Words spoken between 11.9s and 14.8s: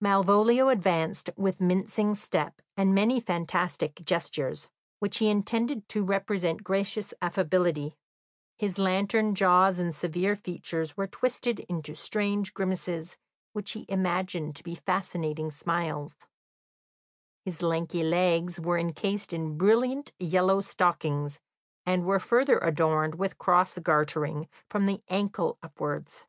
strange grimaces, which he imagined to be